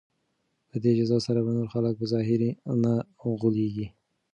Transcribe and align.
په 0.69 0.75
دې 0.83 0.91
جزا 0.99 1.17
سره 1.27 1.39
به 1.45 1.51
نور 1.57 1.67
خلک 1.73 1.93
په 1.99 2.05
ظاهر 2.13 2.39
نه 2.83 2.93
غولیږي. 3.39 3.87